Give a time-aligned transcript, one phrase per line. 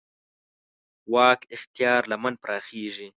[1.13, 3.09] واک اختیار لمن پراخېږي.